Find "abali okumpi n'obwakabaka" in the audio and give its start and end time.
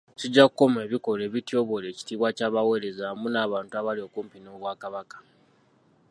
3.79-5.17